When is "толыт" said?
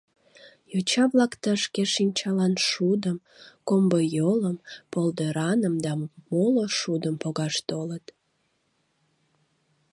7.67-8.05